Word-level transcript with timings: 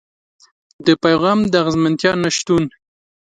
د 0.85 0.87
پيغام 1.03 1.39
د 1.51 1.53
اغېزمنتيا 1.61 2.11
نشتون. 2.23 2.63